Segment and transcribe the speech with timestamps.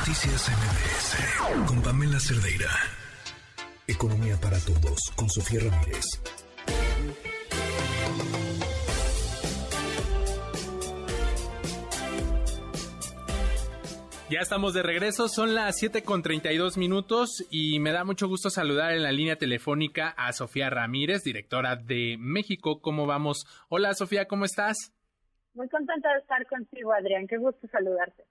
[0.00, 2.70] Noticias MBS con Pamela Cerdeira.
[3.86, 6.06] Economía para todos con Sofía Ramírez.
[14.30, 18.48] Ya estamos de regreso, son las 7 con 32 minutos y me da mucho gusto
[18.48, 22.80] saludar en la línea telefónica a Sofía Ramírez, directora de México.
[22.80, 23.44] ¿Cómo vamos?
[23.68, 24.94] Hola Sofía, ¿cómo estás?
[25.52, 27.26] Muy contenta de estar contigo, Adrián.
[27.26, 28.24] Qué gusto saludarte.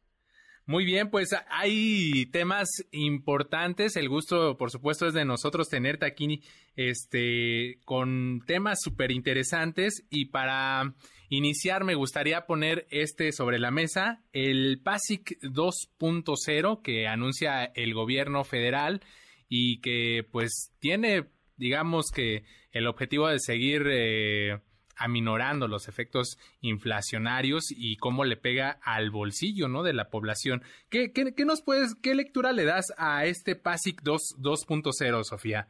[0.69, 3.95] Muy bien, pues hay temas importantes.
[3.95, 6.43] El gusto, por supuesto, es de nosotros tenerte aquí
[6.75, 10.05] este, con temas súper interesantes.
[10.11, 10.93] Y para
[11.29, 18.43] iniciar, me gustaría poner este sobre la mesa, el PASIC 2.0 que anuncia el gobierno
[18.43, 19.01] federal
[19.47, 23.87] y que pues tiene, digamos que el objetivo de seguir...
[23.89, 24.59] Eh,
[24.99, 29.83] aminorando los efectos inflacionarios y cómo le pega al bolsillo, ¿no?
[29.83, 30.61] De la población.
[30.89, 35.67] ¿Qué, qué, nos puedes, qué lectura le das a este PASIC 2.0, Sofía?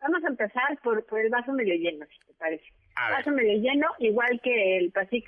[0.00, 2.64] Vamos a empezar por, el vaso medio lleno, si te parece.
[2.94, 5.24] Vaso medio lleno, igual que el PASIC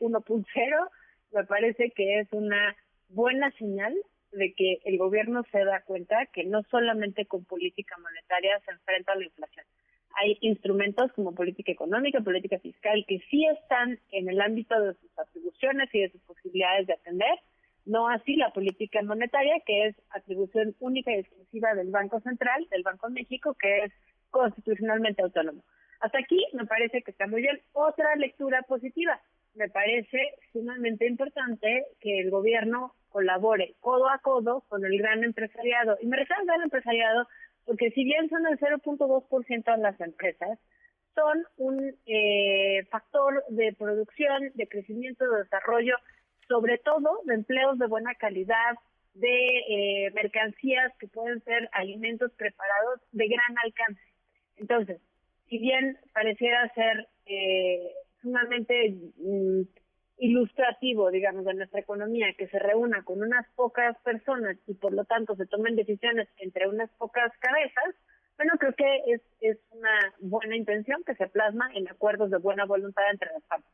[0.00, 0.90] 1.0, eh,
[1.32, 2.76] me parece que es una
[3.08, 3.94] buena señal
[4.32, 9.12] de que el gobierno se da cuenta que no solamente con política monetaria se enfrenta
[9.12, 9.66] a la inflación,
[10.16, 15.18] hay instrumentos como política económica, política fiscal, que sí están en el ámbito de sus
[15.18, 17.38] atribuciones y de sus posibilidades de atender,
[17.86, 22.82] no así la política monetaria, que es atribución única y exclusiva del Banco Central, del
[22.82, 23.92] Banco de México, que es
[24.30, 25.62] constitucionalmente autónomo.
[26.00, 27.60] Hasta aquí me parece que está muy bien.
[27.72, 29.20] Otra lectura positiva.
[29.54, 30.18] Me parece
[30.52, 35.98] sumamente importante que el gobierno colabore codo a codo con el gran empresariado.
[36.00, 37.26] Y me refiero al gran empresariado
[37.70, 40.58] porque si bien son el 0.2% de las empresas,
[41.14, 45.94] son un eh, factor de producción, de crecimiento, de desarrollo,
[46.48, 48.74] sobre todo de empleos de buena calidad,
[49.14, 54.02] de eh, mercancías que pueden ser alimentos preparados de gran alcance.
[54.56, 55.00] Entonces,
[55.48, 59.60] si bien pareciera ser eh, sumamente mm,
[60.20, 65.04] ilustrativo, digamos, de nuestra economía, que se reúna con unas pocas personas y por lo
[65.04, 67.94] tanto se tomen decisiones entre unas pocas cabezas,
[68.36, 72.64] bueno, creo que es, es una buena intención que se plasma en acuerdos de buena
[72.64, 73.70] voluntad entre las partes.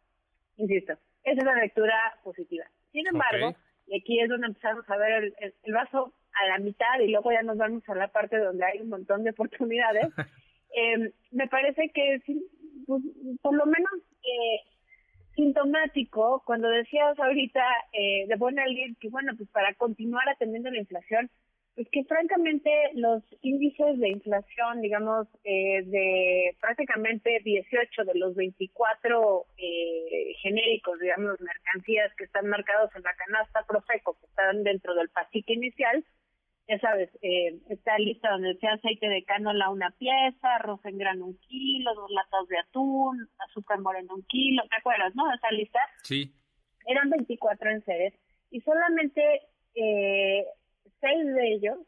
[0.57, 2.65] Insisto, esa es la lectura positiva.
[2.93, 3.55] Sin embargo,
[3.87, 7.43] y aquí es donde empezamos a ver el, vaso a la mitad y luego ya
[7.43, 10.07] nos vamos a la parte donde hay un montón de oportunidades,
[10.77, 12.23] eh, me parece que
[12.87, 13.03] pues,
[13.43, 13.93] por lo menos
[14.23, 14.76] eh,
[15.37, 20.79] sintomático cuando decías ahorita eh, de buena alguien que bueno pues para continuar atendiendo la
[20.79, 21.31] inflación
[21.77, 29.47] pues que francamente los índices de inflación digamos eh, de prácticamente 18 de los 24
[29.59, 35.11] eh, genéricos digamos mercancías que están marcados en la canasta Profeco que están dentro del
[35.11, 36.03] pasique inicial
[36.69, 41.27] ya sabes, eh, está lista donde decía aceite de canola una pieza, arroz en grano
[41.27, 45.33] un kilo, dos latas de atún, azúcar moreno un kilo, ¿te acuerdas, no?
[45.33, 45.79] Esa lista.
[46.03, 46.33] Sí.
[46.87, 48.15] Eran 24 enseres
[48.51, 49.43] y solamente
[49.75, 50.45] eh,
[51.01, 51.79] seis de ellos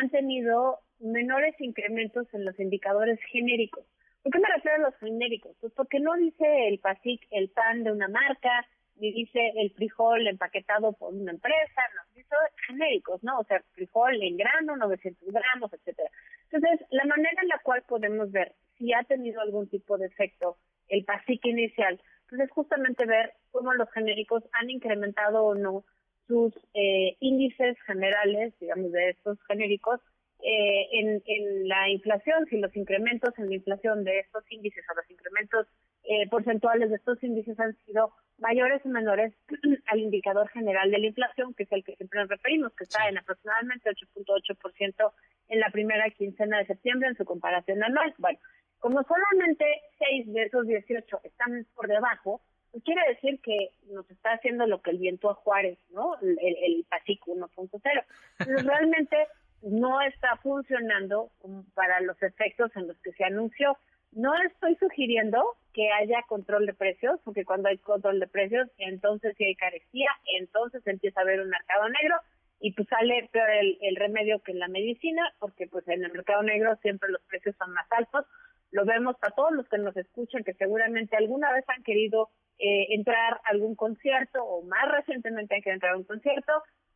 [0.00, 3.84] han tenido menores incrementos en los indicadores genéricos.
[4.22, 5.54] ¿Por qué me refiero a los genéricos?
[5.60, 10.26] Pues porque no dice el PASIC el pan de una marca, ni dice el frijol
[10.26, 12.36] empaquetado por una empresa, no, dice
[12.66, 13.38] genéricos, ¿no?
[13.38, 16.10] O sea, frijol en grano, 900 gramos, etcétera.
[16.50, 20.56] Entonces, la manera en la cual podemos ver si ha tenido algún tipo de efecto
[20.88, 25.84] el pasique inicial, pues es justamente ver cómo los genéricos han incrementado o no
[26.26, 30.00] sus eh, índices generales, digamos, de estos genéricos
[30.46, 34.94] eh, en, en la inflación, si los incrementos en la inflación de estos índices o
[34.94, 35.66] los incrementos
[36.04, 39.32] eh, porcentuales de estos índices han sido mayores o menores
[39.86, 43.08] al indicador general de la inflación, que es el que siempre nos referimos, que está
[43.08, 45.12] en aproximadamente 8.8%
[45.48, 48.14] en la primera quincena de septiembre en su comparación anual.
[48.18, 48.38] Bueno,
[48.80, 49.64] como solamente
[49.98, 54.82] 6 de esos 18 están por debajo, pues quiere decir que nos está haciendo lo
[54.82, 56.18] que el viento a Juárez, ¿no?
[56.20, 58.04] El, el PASIC 1.0.
[58.66, 59.16] realmente
[59.64, 61.30] no está funcionando
[61.74, 63.76] para los efectos en los que se anunció.
[64.12, 69.34] No estoy sugiriendo que haya control de precios, porque cuando hay control de precios, entonces
[69.36, 70.08] sí hay carecía,
[70.38, 72.16] entonces empieza a haber un mercado negro
[72.60, 76.76] y pues sale peor el, remedio que la medicina, porque pues en el mercado negro
[76.82, 78.24] siempre los precios son más altos.
[78.70, 82.94] Lo vemos para todos los que nos escuchan, que seguramente alguna vez han querido eh,
[82.94, 86.52] entrar a algún concierto o más recientemente han querido entrar a un concierto,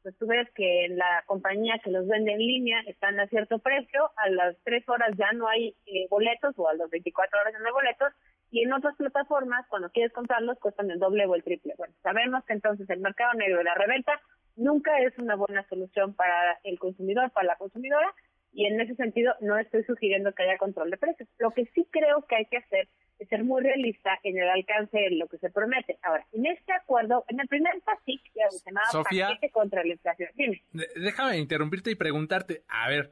[0.09, 4.11] pues tú ves que la compañía que los vende en línea están a cierto precio,
[4.17, 7.59] a las tres horas ya no hay eh, boletos o a las 24 horas ya
[7.59, 8.15] no hay boletos
[8.51, 11.75] y en otras plataformas cuando quieres comprarlos cuestan el doble o el triple.
[11.77, 14.19] Bueno, sabemos que entonces el mercado negro de la reventa
[14.57, 18.11] nunca es una buena solución para el consumidor, para la consumidora,
[18.51, 21.29] y en ese sentido no estoy sugiriendo que haya control de precios.
[21.39, 22.89] Lo que sí creo que hay que hacer
[23.19, 25.99] es ser muy realista en el alcance de lo que se promete.
[26.03, 29.93] Ahora, en este acuerdo, en el primer PASIC, que se llamaba Sofía, Paquete contra la
[29.93, 30.63] Inflación, dime.
[30.73, 33.11] Déjame interrumpirte y preguntarte, a ver,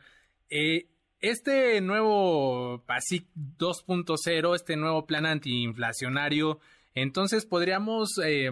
[0.49, 0.87] eh,
[1.21, 6.61] este nuevo PASIC 2.0, este nuevo plan antiinflacionario,
[6.95, 8.51] entonces podríamos eh,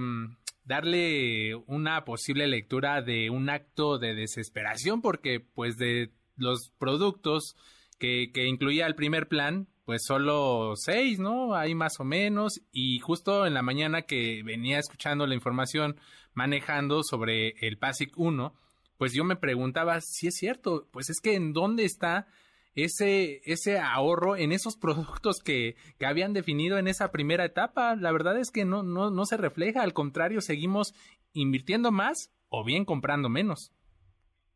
[0.64, 7.56] darle una posible lectura de un acto de desesperación porque pues de los productos
[7.98, 11.54] que, que incluía el primer plan, pues solo seis, ¿no?
[11.54, 12.62] Hay más o menos.
[12.72, 15.96] Y justo en la mañana que venía escuchando la información
[16.32, 18.54] manejando sobre el PASIC 1,
[18.98, 22.26] pues yo me preguntaba si es cierto, pues es que en dónde está
[22.74, 27.96] ese, ese ahorro en esos productos que, que habían definido en esa primera etapa.
[27.96, 30.94] La verdad es que no, no, no se refleja, al contrario, seguimos
[31.32, 33.72] invirtiendo más o bien comprando menos.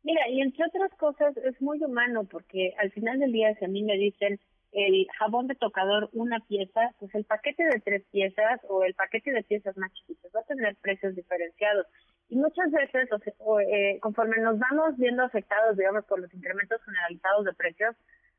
[0.04, 3.69] Mira, y entre otras cosas es muy humano porque al final del día si a
[3.69, 4.40] mí me dicen
[4.73, 9.32] el jabón de tocador una pieza, pues el paquete de tres piezas o el paquete
[9.32, 11.87] de piezas más chiquitas va a tener precios diferenciados.
[12.29, 17.44] Y muchas veces, o, eh, conforme nos vamos viendo afectados, digamos, por los incrementos generalizados
[17.47, 17.97] de precios,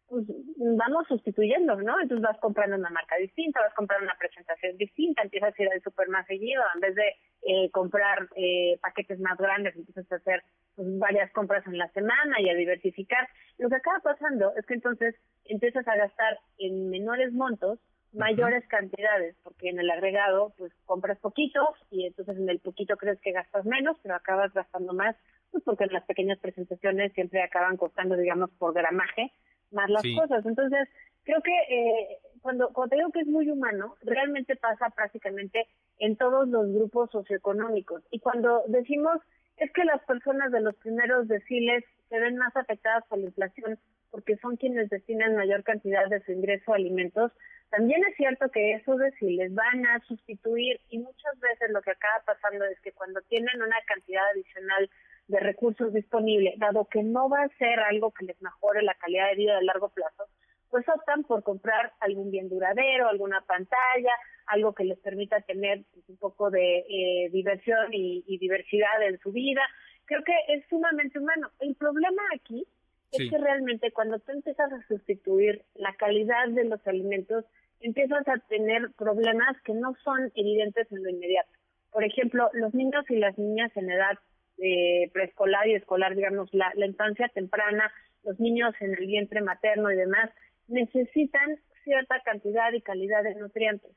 [0.10, 0.26] pues
[0.58, 2.00] vamos sustituyendo, ¿no?
[2.02, 5.82] Entonces vas comprando una marca distinta, vas comprando una presentación distinta, empiezas a ir al
[5.82, 10.44] super más seguido, en vez de eh, comprar eh, paquetes más grandes, empiezas a hacer
[10.76, 13.28] pues, varias compras en la semana y a diversificar.
[13.58, 15.16] Lo que acaba pasando es que entonces
[15.46, 17.80] empiezas a gastar en menores montos
[18.12, 21.60] mayores cantidades, porque en el agregado pues compras poquito
[21.92, 25.16] y entonces en el poquito crees que gastas menos, pero acabas gastando más,
[25.52, 29.32] pues porque en las pequeñas presentaciones siempre acaban costando, digamos, por gramaje
[29.72, 30.46] más las cosas.
[30.46, 30.88] Entonces,
[31.24, 35.68] creo que eh, cuando, cuando digo que es muy humano, realmente pasa prácticamente
[36.00, 38.04] en todos los grupos socioeconómicos.
[38.12, 39.20] Y cuando decimos
[39.58, 43.78] es que las personas de los primeros deciles se ven más afectadas por la inflación
[44.10, 47.32] porque son quienes destinan mayor cantidad de su ingreso a alimentos,
[47.70, 52.24] también es cierto que esos deciles van a sustituir y muchas veces lo que acaba
[52.26, 54.90] pasando es que cuando tienen una cantidad adicional
[55.30, 59.30] de recursos disponibles, dado que no va a ser algo que les mejore la calidad
[59.30, 60.26] de vida a largo plazo,
[60.70, 64.12] pues optan por comprar algún bien duradero, alguna pantalla,
[64.48, 69.32] algo que les permita tener pues, un poco de eh, diversión y, diversidad en su
[69.32, 69.62] vida.
[70.06, 71.52] Creo que es sumamente humano.
[71.60, 72.66] El problema aquí
[73.12, 77.46] es que realmente cuando tú empiezas a sustituir la calidad de los alimentos,
[77.82, 81.52] empiezas a tener problemas que no son evidentes en lo inmediato.
[81.92, 84.18] Por ejemplo, los niños y las niñas en edad
[84.62, 87.92] eh, preescolar y escolar, digamos, la, la infancia temprana,
[88.24, 90.30] los niños en el vientre materno y demás,
[90.68, 93.92] necesitan cierta cantidad y calidad de nutrientes.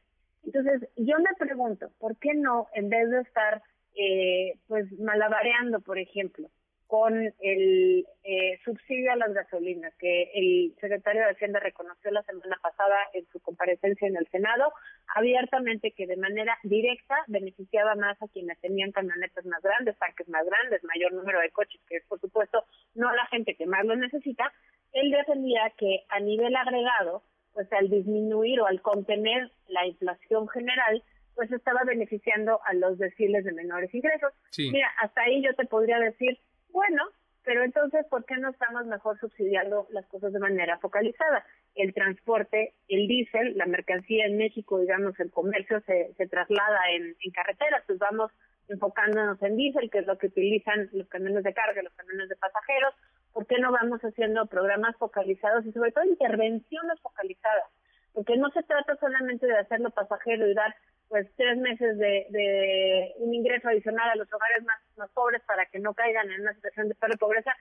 [0.44, 3.62] Entonces, yo me pregunto, ¿por qué no, en vez de estar
[3.94, 6.48] eh, pues malabareando, por ejemplo,
[6.92, 12.58] con el eh, subsidio a las gasolinas que el secretario de Hacienda reconoció la semana
[12.62, 14.74] pasada en su comparecencia en el Senado,
[15.16, 20.44] abiertamente que de manera directa beneficiaba más a quienes tenían camionetas más grandes, parques más
[20.44, 22.62] grandes, mayor número de coches, que es por supuesto
[22.94, 24.52] no a la gente que más lo necesita,
[24.92, 27.22] él defendía que a nivel agregado,
[27.54, 31.02] pues al disminuir o al contener la inflación general,
[31.36, 34.34] pues estaba beneficiando a los deciles de menores ingresos.
[34.58, 36.38] Mira, hasta ahí yo te podría decir,
[36.72, 37.04] bueno,
[37.44, 41.44] pero entonces, ¿por qué no estamos mejor subsidiando las cosas de manera focalizada?
[41.74, 47.30] El transporte, el diésel, la mercancía en México, digamos, el comercio se, traslada en, en
[47.32, 48.30] carreteras, pues vamos
[48.68, 52.36] enfocándonos en diésel, que es lo que utilizan los camiones de carga, los camiones de
[52.36, 52.94] pasajeros.
[53.32, 57.64] ¿Por qué no vamos haciendo programas focalizados y sobre todo intervenciones focalizadas?
[58.12, 60.74] Porque no se trata solamente de hacerlo pasajero y dar
[61.08, 65.66] pues tres meses de, de un ingreso adicional a los hogares más, más pobres para
[65.66, 67.54] que no caigan en una situación de pobreza,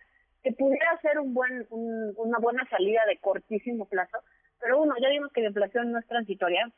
[0.43, 4.19] que pudiera ser un buen, una buena salida de cortísimo plazo.
[4.59, 6.71] Pero uno, ya vimos que la inflación no es transitoria,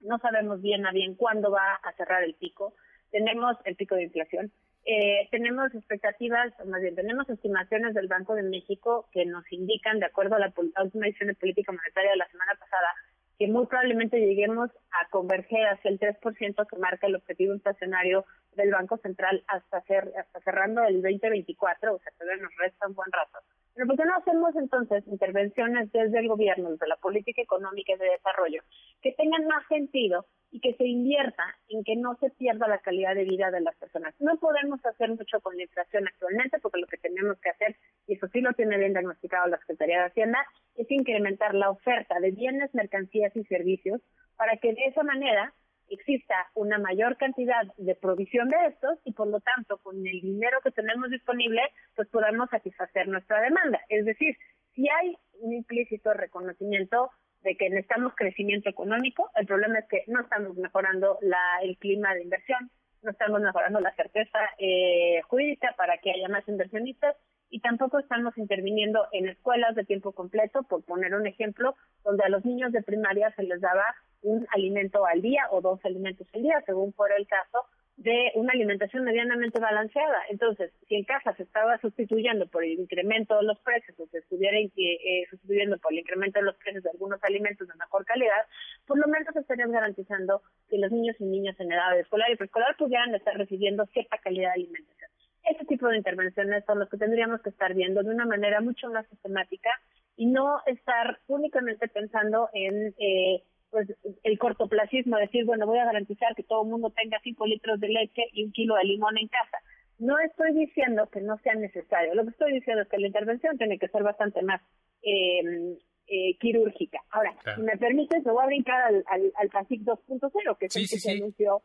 [0.00, 2.74] no sabemos bien a bien cuándo va a cerrar el pico,
[3.10, 4.52] tenemos el pico de inflación,
[4.88, 9.98] eh, tenemos expectativas, o más bien tenemos estimaciones del Banco de México que nos indican,
[9.98, 12.94] de acuerdo a la última edición de política monetaria de la semana pasada,
[13.36, 18.24] que muy probablemente lleguemos a converger hacia el 3% que marca el objetivo inflacionario
[18.54, 22.94] del Banco Central hasta, hacer, hasta cerrando el 2024, o sea, todavía nos resta un
[22.94, 23.38] buen rato.
[23.74, 27.98] Pero ¿por qué no hacemos entonces intervenciones desde el gobierno, desde la política económica y
[27.98, 28.62] de desarrollo,
[29.06, 33.14] que tengan más sentido y que se invierta en que no se pierda la calidad
[33.14, 34.12] de vida de las personas?
[34.18, 37.76] No podemos hacer mucho con la inflación actualmente, porque lo que tenemos que hacer,
[38.08, 40.44] y eso sí lo tiene bien diagnosticado la Secretaría de Hacienda,
[40.74, 44.00] es incrementar la oferta de bienes, mercancías y servicios
[44.36, 45.54] para que de esa manera
[45.88, 50.58] exista una mayor cantidad de provisión de estos y por lo tanto con el dinero
[50.64, 51.62] que tenemos disponible
[51.94, 53.80] pues podamos satisfacer nuestra demanda.
[53.88, 54.36] Es decir,
[54.74, 57.10] si hay un implícito reconocimiento
[57.46, 62.12] de que necesitamos crecimiento económico, el problema es que no estamos mejorando la, el clima
[62.12, 62.70] de inversión,
[63.02, 67.14] no estamos mejorando la certeza eh, jurídica para que haya más inversionistas
[67.48, 72.28] y tampoco estamos interviniendo en escuelas de tiempo completo, por poner un ejemplo, donde a
[72.28, 76.42] los niños de primaria se les daba un alimento al día o dos alimentos al
[76.42, 77.60] día, según fuera el caso,
[77.96, 80.22] de una alimentación medianamente balanceada.
[80.28, 84.18] Entonces, si en casa se estaba sustituyendo por el incremento de los precios o se
[84.18, 88.44] estuviera eh, sustituyendo por el incremento de los precios de algunos alimentos de mejor calidad,
[88.86, 92.76] por lo menos estarían garantizando que los niños y niñas en edad escolar y preescolar
[92.76, 95.10] pudieran estar recibiendo cierta calidad de alimentación.
[95.44, 98.90] Este tipo de intervenciones son los que tendríamos que estar viendo de una manera mucho
[98.90, 99.70] más sistemática
[100.16, 103.42] y no estar únicamente pensando en eh,
[103.76, 107.78] pues el cortoplacismo, decir, bueno, voy a garantizar que todo el mundo tenga cinco litros
[107.78, 109.58] de leche y un kilo de limón en casa.
[109.98, 113.58] No estoy diciendo que no sea necesario, lo que estoy diciendo es que la intervención
[113.58, 114.62] tiene que ser bastante más
[115.02, 117.00] eh, eh, quirúrgica.
[117.10, 120.76] Ahora, si me permites, me voy a brincar al, al, al PASIC 2.0, que es
[120.76, 121.60] el que se anunció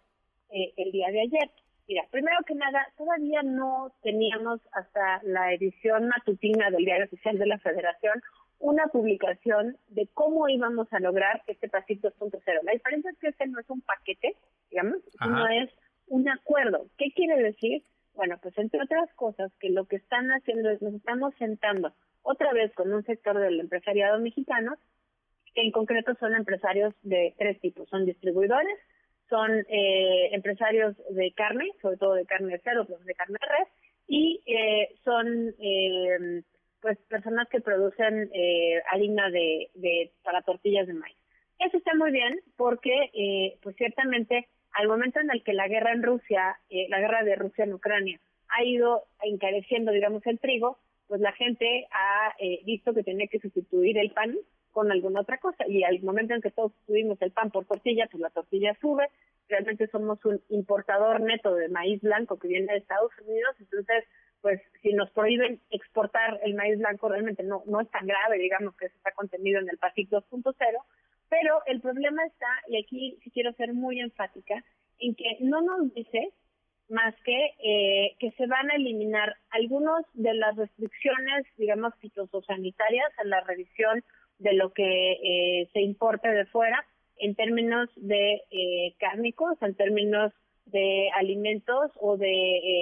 [0.49, 1.49] eh, el día de ayer.
[1.87, 7.47] Mira, primero que nada, todavía no teníamos hasta la edición matutina del Diario Oficial de
[7.47, 8.21] la Federación
[8.61, 12.41] una publicación de cómo íbamos a lograr este PASIC 2.0.
[12.63, 14.35] La diferencia es que este no es un paquete,
[14.69, 15.69] digamos, no es
[16.07, 16.85] un acuerdo.
[16.97, 17.83] ¿Qué quiere decir?
[18.13, 22.53] Bueno, pues entre otras cosas, que lo que están haciendo es nos estamos sentando otra
[22.53, 24.75] vez con un sector del empresariado mexicano,
[25.55, 27.89] que en concreto son empresarios de tres tipos.
[27.89, 28.77] Son distribuidores,
[29.27, 33.67] son eh, empresarios de carne, sobre todo de carne de cerdo, de carne de res,
[34.07, 36.43] y eh, son eh,
[36.81, 41.17] pues personas que producen eh, harina de, de, para tortillas de maíz.
[41.59, 45.91] Eso está muy bien porque, eh, pues ciertamente, al momento en el que la guerra
[45.91, 48.19] en Rusia, eh, la guerra de Rusia en Ucrania,
[48.49, 53.39] ha ido encareciendo, digamos, el trigo, pues la gente ha eh, visto que tenía que
[53.39, 54.35] sustituir el pan
[54.71, 55.67] con alguna otra cosa.
[55.67, 59.07] Y al momento en que todos sustituimos el pan por tortilla, pues la tortilla sube.
[59.47, 64.05] Realmente somos un importador neto de maíz blanco que viene de Estados Unidos, entonces
[64.41, 68.75] pues si nos prohíben exportar el maíz blanco realmente no, no es tan grave, digamos
[68.75, 70.53] que está contenido en el PASIC 2.0,
[71.29, 74.63] pero el problema está, y aquí sí quiero ser muy enfática,
[74.99, 76.29] en que no nos dice
[76.89, 83.23] más que eh, que se van a eliminar algunas de las restricciones, digamos, fitosanitarias a
[83.23, 84.03] la revisión
[84.39, 86.85] de lo que eh, se importe de fuera
[87.17, 90.33] en términos de eh, cárnicos, en términos
[90.65, 92.27] de alimentos o de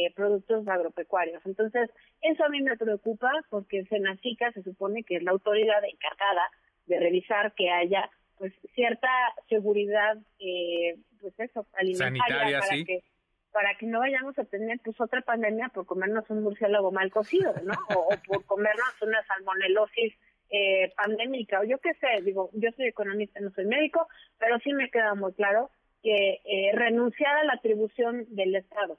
[0.05, 1.41] eh, productos agropecuarios.
[1.45, 1.89] Entonces,
[2.21, 6.43] eso a mí me preocupa porque Senacica se supone que es la autoridad encargada
[6.85, 9.09] de revisar que haya pues cierta
[9.49, 13.03] seguridad eh, pues eso alimentaria para que
[13.51, 17.53] para que no vayamos a tener pues otra pandemia por comernos un murciélago mal cocido,
[17.63, 17.73] ¿no?
[17.95, 20.13] o, por comernos una salmonelosis
[20.51, 24.07] eh, pandémica o yo qué sé, digo, yo soy economista, no soy médico,
[24.37, 25.69] pero sí me queda muy claro
[26.01, 28.97] que eh, renunciar a la atribución del Estado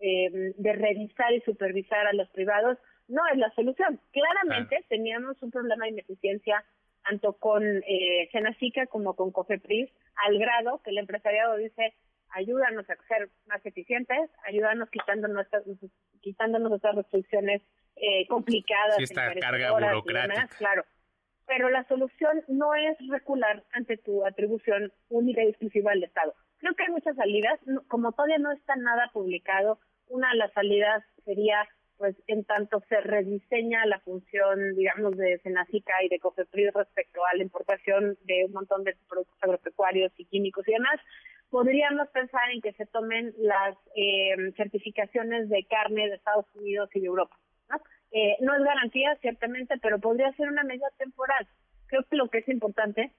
[0.00, 4.00] eh, de revisar y supervisar a los privados no es la solución.
[4.10, 6.64] Claramente teníamos un problema de ineficiencia
[7.04, 9.90] tanto con eh, Senacica como con COFEPRIS,
[10.26, 11.94] al grado que el empresariado dice,
[12.30, 15.64] ayúdanos a ser más eficientes, ayúdanos quitando nuestras,
[16.20, 17.62] quitándonos estas restricciones
[17.96, 18.96] eh, complicadas.
[18.96, 20.48] Sí, esta carga burocrática.
[20.58, 20.84] claro
[21.54, 26.32] pero la solución no es recular ante tu atribución única y exclusiva al Estado.
[26.56, 29.78] Creo que hay muchas salidas, como todavía no está nada publicado,
[30.08, 31.68] una de las salidas sería
[31.98, 37.36] pues en tanto se rediseña la función, digamos, de Senacica y de COFEPRIS respecto a
[37.36, 40.98] la importación de un montón de productos agropecuarios y químicos y demás,
[41.50, 47.00] podríamos pensar en que se tomen las eh, certificaciones de carne de Estados Unidos y
[47.00, 47.36] de Europa.
[48.12, 51.46] Eh, no es garantía, ciertamente, pero podría ser una medida temporal.
[51.86, 53.12] Creo que lo que es importante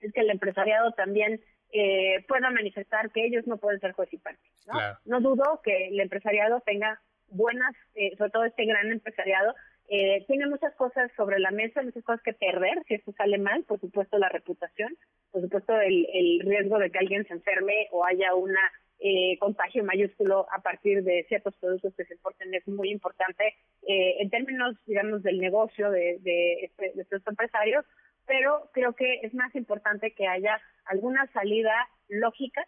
[0.00, 1.40] es que el empresariado también
[1.72, 4.42] eh, pueda manifestar que ellos no pueden ser juez y parte.
[4.66, 4.78] ¿no?
[5.04, 9.54] no dudo que el empresariado tenga buenas, eh, sobre todo este gran empresariado,
[9.88, 13.64] eh, tiene muchas cosas sobre la mesa, muchas cosas que perder si esto sale mal,
[13.64, 14.96] por supuesto la reputación,
[15.30, 18.60] por supuesto el, el riesgo de que alguien se enferme o haya una
[19.00, 23.54] eh, contagio mayúsculo a partir de ciertos productos que se importen es muy importante
[23.86, 27.84] eh, en términos, digamos, del negocio de, de, este, de estos empresarios,
[28.26, 31.74] pero creo que es más importante que haya alguna salida
[32.08, 32.66] lógica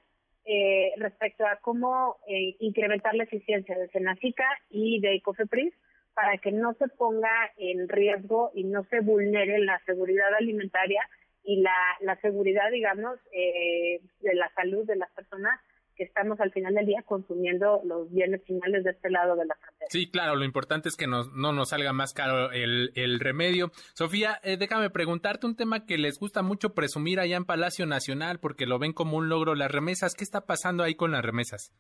[0.49, 5.75] eh, respecto a cómo eh, incrementar la eficiencia de Senacica y de COFEPRIS
[6.15, 11.03] para que no se ponga en riesgo y no se vulnere la seguridad alimentaria
[11.43, 15.61] y la, la seguridad, digamos, eh, de la salud de las personas
[15.97, 19.55] que estamos al final del día consumiendo los bienes finales de este lado de la
[19.55, 19.89] frontera.
[19.91, 23.71] Sí, claro, lo importante es que no nos salga más caro el, el remedio.
[23.95, 28.39] Sofía, eh, déjame preguntarte un tema que les gusta mucho presumir allá en Palacio Nacional
[28.41, 30.15] porque lo ven como un logro, las remesas.
[30.15, 31.73] ¿Qué está pasando ahí con las remesas?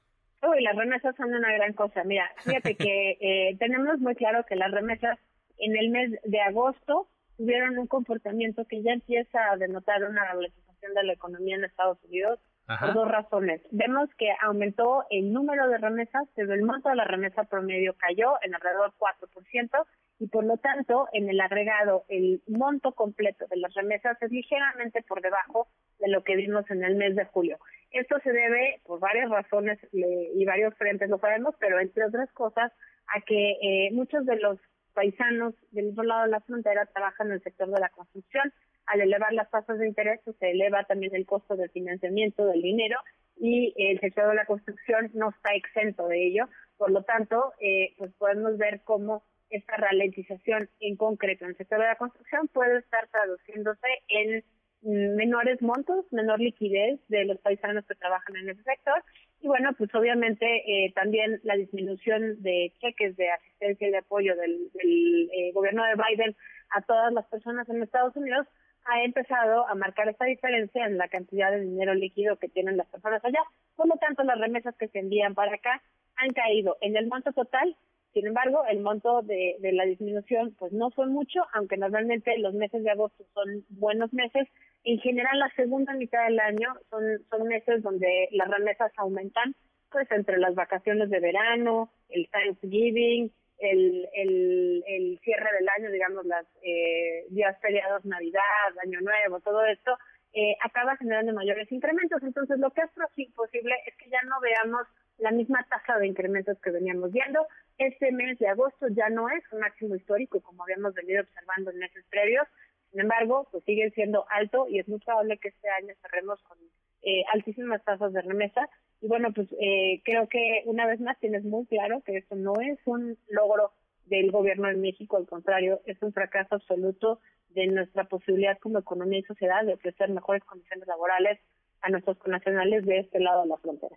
[0.42, 2.04] Uy, las remesas son una gran cosa.
[2.04, 5.18] Mira, fíjate que eh, tenemos muy claro que las remesas
[5.58, 10.94] en el mes de agosto tuvieron un comportamiento que ya empieza a denotar una ralentización
[10.94, 13.60] de la economía en Estados Unidos por dos razones.
[13.70, 18.34] Vemos que aumentó el número de remesas, pero el monto de la remesa promedio cayó
[18.42, 19.86] en alrededor del 4%
[20.18, 25.02] y por lo tanto en el agregado el monto completo de las remesas es ligeramente
[25.02, 25.68] por debajo
[25.98, 27.58] de lo que vimos en el mes de julio.
[27.90, 32.72] Esto se debe por varias razones y varios frentes, lo sabemos, pero entre otras cosas
[33.14, 34.58] a que eh, muchos de los
[34.94, 38.52] paisanos del otro lado de la frontera trabajan en el sector de la construcción.
[38.86, 42.62] Al elevar las tasas de interés, pues, se eleva también el costo del financiamiento del
[42.62, 42.98] dinero
[43.36, 46.48] y el sector de la construcción no está exento de ello.
[46.76, 51.78] Por lo tanto, eh, pues podemos ver cómo esta ralentización en concreto en el sector
[51.78, 54.44] de la construcción puede estar traduciéndose en
[54.82, 59.02] menores montos, menor liquidez de los paisanos que trabajan en ese sector
[59.40, 64.36] y bueno, pues obviamente eh, también la disminución de cheques de asistencia y de apoyo
[64.36, 66.36] del, eh, gobierno de Biden
[66.70, 68.46] a todas las personas en Estados Unidos
[68.86, 72.86] ha empezado a marcar esta diferencia en la cantidad de dinero líquido que tienen las
[72.88, 73.40] personas allá.
[73.74, 75.82] Por lo tanto, las remesas que se envían para acá
[76.16, 77.76] han caído en el monto total.
[78.14, 82.54] Sin embargo, el monto de, de la disminución pues no fue mucho, aunque normalmente los
[82.54, 84.48] meses de agosto son buenos meses
[84.86, 89.56] en general, la segunda mitad del año son, son meses donde las remesas aumentan,
[89.90, 96.24] pues entre las vacaciones de verano, el Thanksgiving, el, el, el cierre del año, digamos,
[96.26, 98.42] las eh, días feriados, Navidad,
[98.84, 99.96] Año Nuevo, todo esto,
[100.32, 102.22] eh, acaba generando mayores incrementos.
[102.22, 102.90] Entonces, lo que es
[103.34, 104.86] posible es que ya no veamos
[105.18, 107.46] la misma tasa de incrementos que veníamos viendo.
[107.78, 111.78] Este mes de agosto ya no es un máximo histórico, como habíamos venido observando en
[111.78, 112.46] meses previos,
[112.90, 116.58] sin embargo, pues sigue siendo alto y es muy probable que este año cerremos con
[117.02, 118.68] eh, altísimas tasas de remesa.
[119.06, 122.54] Y bueno, pues eh, creo que una vez más tienes muy claro que esto no
[122.60, 123.70] es un logro
[124.06, 129.20] del gobierno de México, al contrario, es un fracaso absoluto de nuestra posibilidad como economía
[129.20, 131.38] y sociedad de ofrecer mejores condiciones laborales
[131.82, 133.96] a nuestros connacionales de este lado de la frontera.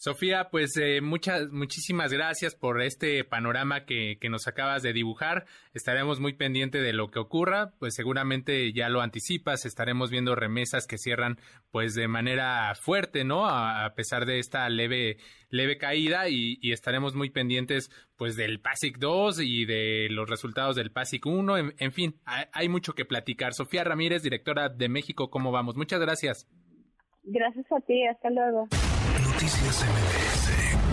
[0.00, 5.44] Sofía, pues eh, muchas, muchísimas gracias por este panorama que, que, nos acabas de dibujar.
[5.74, 10.86] Estaremos muy pendientes de lo que ocurra, pues seguramente ya lo anticipas, estaremos viendo remesas
[10.86, 11.36] que cierran
[11.70, 13.46] pues de manera fuerte, ¿no?
[13.46, 15.18] A, pesar de esta leve,
[15.50, 20.76] leve caída y, y, estaremos muy pendientes pues del PASIC 2 y de los resultados
[20.76, 21.58] del PASIC 1.
[21.58, 23.52] En, en fin, hay, hay mucho que platicar.
[23.52, 25.76] Sofía Ramírez, directora de México, ¿cómo vamos?
[25.76, 26.48] Muchas gracias.
[27.22, 28.66] Gracias a ti, hasta luego.
[29.40, 30.89] Noticias MBS